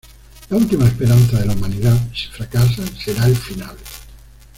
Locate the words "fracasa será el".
2.29-3.35